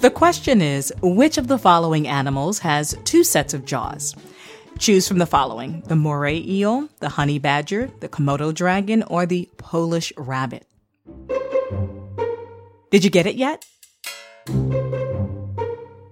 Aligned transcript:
The 0.00 0.12
question 0.14 0.62
is 0.62 0.92
which 1.02 1.36
of 1.36 1.48
the 1.48 1.58
following 1.58 2.06
animals 2.06 2.60
has 2.60 2.96
two 3.04 3.24
sets 3.24 3.54
of 3.54 3.64
jaws? 3.64 4.14
Choose 4.78 5.08
from 5.08 5.18
the 5.18 5.26
following 5.26 5.80
the 5.86 5.96
moray 5.96 6.38
eel, 6.38 6.88
the 7.00 7.08
honey 7.08 7.38
badger, 7.38 7.90
the 8.00 8.08
Komodo 8.08 8.54
dragon, 8.54 9.02
or 9.04 9.26
the 9.26 9.48
Polish 9.56 10.12
rabbit. 10.16 10.66
Did 12.90 13.02
you 13.04 13.10
get 13.10 13.26
it 13.26 13.36
yet? 13.36 13.64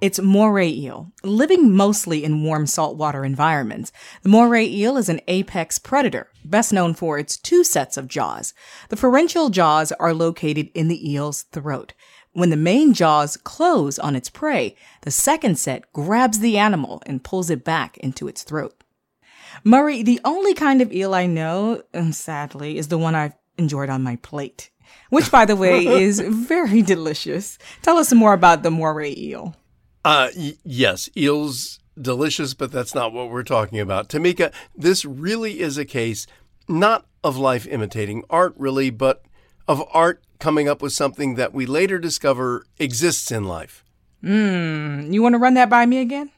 It's 0.00 0.20
moray 0.20 0.70
eel. 0.70 1.12
Living 1.22 1.72
mostly 1.72 2.24
in 2.24 2.42
warm 2.42 2.66
saltwater 2.66 3.24
environments, 3.24 3.92
the 4.22 4.28
moray 4.28 4.66
eel 4.66 4.96
is 4.96 5.08
an 5.08 5.20
apex 5.28 5.78
predator, 5.78 6.28
best 6.44 6.72
known 6.72 6.94
for 6.94 7.18
its 7.18 7.36
two 7.36 7.64
sets 7.64 7.96
of 7.96 8.08
jaws. 8.08 8.54
The 8.88 8.96
pharyngeal 8.96 9.50
jaws 9.50 9.92
are 9.92 10.14
located 10.14 10.70
in 10.74 10.88
the 10.88 11.10
eel's 11.12 11.42
throat. 11.42 11.92
When 12.32 12.50
the 12.50 12.56
main 12.56 12.94
jaws 12.94 13.36
close 13.36 13.98
on 13.98 14.16
its 14.16 14.28
prey, 14.28 14.74
the 15.02 15.10
second 15.10 15.58
set 15.58 15.92
grabs 15.92 16.40
the 16.40 16.58
animal 16.58 17.02
and 17.06 17.22
pulls 17.22 17.48
it 17.48 17.64
back 17.64 17.96
into 17.98 18.26
its 18.26 18.42
throat. 18.42 18.74
Murray, 19.62 20.02
the 20.02 20.20
only 20.24 20.52
kind 20.52 20.82
of 20.82 20.92
eel 20.92 21.14
I 21.14 21.26
know, 21.26 21.82
sadly, 22.10 22.76
is 22.76 22.88
the 22.88 22.98
one 22.98 23.14
I've 23.14 23.34
enjoyed 23.56 23.88
on 23.88 24.02
my 24.02 24.16
plate, 24.16 24.70
which, 25.10 25.30
by 25.30 25.44
the 25.44 25.54
way, 25.54 25.86
is 26.02 26.18
very 26.20 26.82
delicious. 26.82 27.56
Tell 27.82 27.98
us 27.98 28.12
more 28.12 28.32
about 28.32 28.64
the 28.64 28.70
moray 28.72 29.14
eel. 29.16 29.54
Uh, 30.04 30.28
y- 30.36 30.54
yes, 30.64 31.08
eels 31.16 31.78
delicious, 32.00 32.54
but 32.54 32.72
that's 32.72 32.94
not 32.94 33.12
what 33.12 33.30
we're 33.30 33.42
talking 33.42 33.80
about. 33.80 34.08
Tamika, 34.08 34.52
this 34.74 35.04
really 35.04 35.60
is 35.60 35.78
a 35.78 35.84
case 35.84 36.26
not 36.68 37.06
of 37.22 37.36
life 37.36 37.66
imitating 37.66 38.24
art, 38.30 38.54
really, 38.56 38.90
but 38.90 39.22
of 39.68 39.82
art 39.92 40.22
coming 40.38 40.68
up 40.68 40.82
with 40.82 40.92
something 40.92 41.34
that 41.36 41.54
we 41.54 41.66
later 41.66 41.98
discover 41.98 42.66
exists 42.78 43.30
in 43.30 43.44
life. 43.44 43.84
Hmm, 44.22 45.12
you 45.12 45.22
want 45.22 45.34
to 45.34 45.38
run 45.38 45.54
that 45.54 45.70
by 45.70 45.86
me 45.86 45.98
again? 45.98 46.30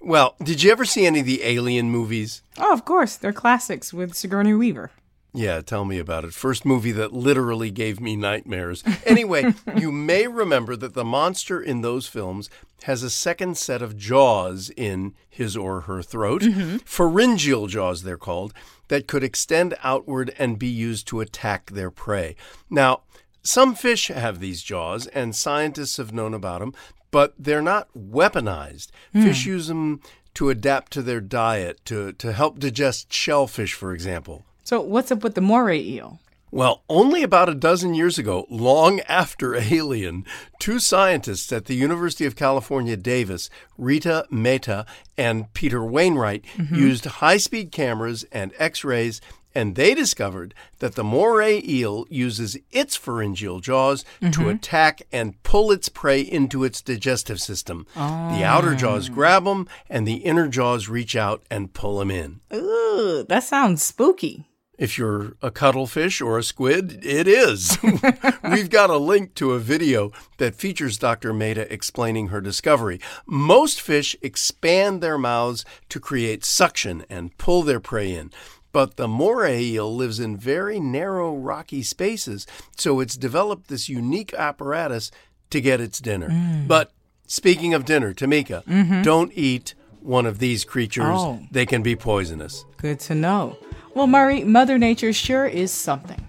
Well, 0.00 0.34
did 0.42 0.62
you 0.62 0.72
ever 0.72 0.84
see 0.84 1.06
any 1.06 1.20
of 1.20 1.26
the 1.26 1.44
Alien 1.44 1.90
movies? 1.90 2.42
Oh, 2.58 2.72
of 2.72 2.84
course. 2.84 3.16
They're 3.16 3.32
classics 3.32 3.92
with 3.92 4.14
Sigourney 4.14 4.54
Weaver. 4.54 4.90
Yeah, 5.34 5.62
tell 5.62 5.86
me 5.86 5.98
about 5.98 6.24
it. 6.24 6.34
First 6.34 6.66
movie 6.66 6.92
that 6.92 7.12
literally 7.12 7.70
gave 7.70 8.00
me 8.00 8.16
nightmares. 8.16 8.84
Anyway, 9.06 9.54
you 9.76 9.90
may 9.90 10.26
remember 10.26 10.76
that 10.76 10.92
the 10.92 11.04
monster 11.04 11.60
in 11.60 11.80
those 11.80 12.06
films 12.06 12.50
has 12.82 13.02
a 13.02 13.08
second 13.10 13.56
set 13.56 13.80
of 13.80 13.96
jaws 13.96 14.70
in 14.76 15.14
his 15.28 15.56
or 15.56 15.82
her 15.82 16.02
throat, 16.02 16.42
mm-hmm. 16.42 16.78
pharyngeal 16.78 17.66
jaws, 17.66 18.02
they're 18.02 18.18
called, 18.18 18.52
that 18.88 19.06
could 19.06 19.24
extend 19.24 19.74
outward 19.82 20.34
and 20.38 20.58
be 20.58 20.68
used 20.68 21.06
to 21.08 21.20
attack 21.20 21.70
their 21.70 21.90
prey. 21.90 22.36
Now, 22.68 23.02
some 23.42 23.74
fish 23.74 24.08
have 24.08 24.38
these 24.38 24.62
jaws, 24.62 25.06
and 25.08 25.34
scientists 25.34 25.96
have 25.96 26.12
known 26.12 26.34
about 26.34 26.60
them, 26.60 26.74
but 27.10 27.34
they're 27.38 27.62
not 27.62 27.88
weaponized. 27.96 28.88
Hmm. 29.12 29.22
Fish 29.22 29.46
use 29.46 29.68
them 29.68 30.00
to 30.34 30.50
adapt 30.50 30.92
to 30.92 31.02
their 31.02 31.20
diet, 31.20 31.80
to, 31.86 32.12
to 32.12 32.32
help 32.32 32.58
digest 32.58 33.12
shellfish, 33.12 33.74
for 33.74 33.92
example. 33.94 34.44
So, 34.64 34.80
what's 34.80 35.10
up 35.10 35.24
with 35.24 35.34
the 35.34 35.40
moray 35.40 35.80
eel? 35.80 36.20
Well, 36.52 36.82
only 36.86 37.22
about 37.22 37.48
a 37.48 37.54
dozen 37.54 37.94
years 37.94 38.18
ago, 38.18 38.46
long 38.50 39.00
after 39.08 39.56
Alien, 39.56 40.26
two 40.58 40.78
scientists 40.78 41.50
at 41.50 41.64
the 41.64 41.74
University 41.74 42.26
of 42.26 42.36
California, 42.36 42.94
Davis, 42.94 43.48
Rita 43.78 44.26
Mehta 44.30 44.84
and 45.16 45.52
Peter 45.54 45.82
Wainwright, 45.82 46.44
mm-hmm. 46.56 46.74
used 46.74 47.06
high 47.06 47.38
speed 47.38 47.72
cameras 47.72 48.26
and 48.30 48.52
x 48.58 48.84
rays, 48.84 49.22
and 49.54 49.76
they 49.76 49.94
discovered 49.94 50.52
that 50.80 50.94
the 50.94 51.02
moray 51.02 51.62
eel 51.66 52.06
uses 52.10 52.58
its 52.70 52.96
pharyngeal 52.96 53.60
jaws 53.60 54.04
to 54.20 54.26
mm-hmm. 54.26 54.48
attack 54.50 55.02
and 55.10 55.42
pull 55.42 55.72
its 55.72 55.88
prey 55.88 56.20
into 56.20 56.64
its 56.64 56.82
digestive 56.82 57.40
system. 57.40 57.86
The 57.94 58.44
outer 58.44 58.74
jaws 58.74 59.08
oh. 59.08 59.14
grab 59.14 59.44
them, 59.44 59.68
and 59.88 60.06
the 60.06 60.16
inner 60.16 60.48
jaws 60.48 60.88
reach 60.88 61.16
out 61.16 61.42
and 61.50 61.72
pull 61.72 61.98
them 61.98 62.10
in. 62.10 62.40
Ooh, 62.52 63.24
that 63.28 63.44
sounds 63.44 63.82
spooky. 63.82 64.46
If 64.82 64.98
you're 64.98 65.36
a 65.40 65.52
cuttlefish 65.52 66.20
or 66.20 66.38
a 66.38 66.42
squid, 66.42 67.06
it 67.06 67.28
is. 67.28 67.78
We've 68.50 68.68
got 68.68 68.90
a 68.90 68.96
link 68.96 69.36
to 69.36 69.52
a 69.52 69.60
video 69.60 70.10
that 70.38 70.56
features 70.56 70.98
Dr. 70.98 71.32
Mehta 71.32 71.72
explaining 71.72 72.28
her 72.28 72.40
discovery. 72.40 73.00
Most 73.24 73.80
fish 73.80 74.16
expand 74.22 75.00
their 75.00 75.16
mouths 75.18 75.64
to 75.88 76.00
create 76.00 76.44
suction 76.44 77.04
and 77.08 77.38
pull 77.38 77.62
their 77.62 77.78
prey 77.78 78.12
in. 78.12 78.32
But 78.72 78.96
the 78.96 79.06
moray 79.06 79.62
eel 79.62 79.94
lives 79.94 80.18
in 80.18 80.36
very 80.36 80.80
narrow, 80.80 81.32
rocky 81.32 81.84
spaces, 81.84 82.44
so 82.76 82.98
it's 82.98 83.16
developed 83.16 83.68
this 83.68 83.88
unique 83.88 84.34
apparatus 84.34 85.12
to 85.50 85.60
get 85.60 85.80
its 85.80 86.00
dinner. 86.00 86.28
Mm. 86.28 86.66
But 86.66 86.90
speaking 87.28 87.72
of 87.72 87.84
dinner, 87.84 88.12
Tamika, 88.12 88.64
mm-hmm. 88.64 89.02
don't 89.02 89.30
eat 89.36 89.76
one 90.00 90.26
of 90.26 90.40
these 90.40 90.64
creatures. 90.64 91.04
Oh. 91.06 91.38
They 91.52 91.66
can 91.66 91.84
be 91.84 91.94
poisonous. 91.94 92.64
Good 92.78 92.98
to 93.00 93.14
know. 93.14 93.56
Well, 93.94 94.06
Murray, 94.06 94.42
Mother 94.42 94.78
Nature 94.78 95.12
sure 95.12 95.46
is 95.46 95.70
something. 95.70 96.26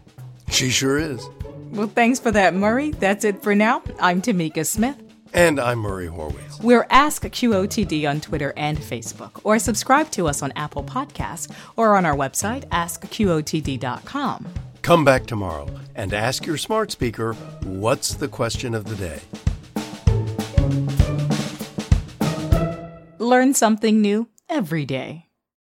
She 0.49 0.69
sure 0.69 0.97
is. 0.97 1.25
Well, 1.71 1.87
thanks 1.87 2.19
for 2.19 2.29
that, 2.31 2.53
Murray. 2.53 2.91
That's 2.91 3.23
it 3.23 3.41
for 3.41 3.55
now. 3.55 3.81
I'm 3.99 4.21
Tamika 4.21 4.65
Smith. 4.65 4.97
And 5.33 5.59
I'm 5.59 5.79
Murray 5.79 6.07
Horwitz. 6.07 6.61
We're 6.61 6.85
Ask 6.89 7.23
QOTD 7.23 8.07
on 8.07 8.21
Twitter 8.21 8.53
and 8.57 8.77
Facebook, 8.77 9.39
or 9.43 9.57
subscribe 9.59 10.11
to 10.11 10.27
us 10.27 10.43
on 10.43 10.51
Apple 10.55 10.83
Podcasts 10.83 11.51
or 11.75 11.95
on 11.95 12.05
our 12.05 12.15
website, 12.15 12.67
askqotd.com. 12.67 14.47
Come 14.83 15.05
back 15.05 15.25
tomorrow 15.25 15.67
and 15.95 16.13
ask 16.13 16.45
your 16.45 16.57
smart 16.57 16.91
speaker 16.91 17.33
what's 17.63 18.13
the 18.13 18.27
question 18.27 18.75
of 18.75 18.83
the 18.83 18.95
day. 18.95 19.21
Learn 23.17 23.53
something 23.53 24.01
new 24.01 24.27
every 24.49 24.85
day. 24.85 25.27